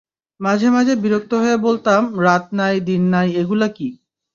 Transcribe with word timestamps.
মাঝে 0.39 0.67
মাঝে 0.69 0.93
বিরক্ত 0.95 1.31
হয়ে 1.33 1.57
বলতাম, 1.57 2.01
রাত 2.19 2.45
নাই, 2.53 2.75
দিন 2.79 3.01
নাই 3.09 3.27
এগুলো 3.35 3.67
কী। 3.69 3.89